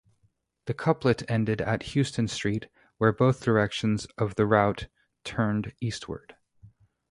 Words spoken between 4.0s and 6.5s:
of the route turned eastward.